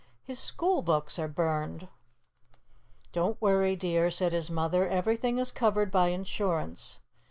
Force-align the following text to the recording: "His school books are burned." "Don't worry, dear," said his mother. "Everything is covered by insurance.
"His 0.23 0.39
school 0.39 0.81
books 0.81 1.19
are 1.19 1.27
burned." 1.27 1.87
"Don't 3.11 3.39
worry, 3.39 3.75
dear," 3.75 4.09
said 4.09 4.33
his 4.33 4.49
mother. 4.49 4.87
"Everything 4.89 5.37
is 5.37 5.51
covered 5.51 5.91
by 5.91 6.07
insurance. 6.07 7.01